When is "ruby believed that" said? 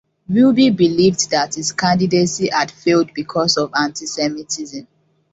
0.27-1.53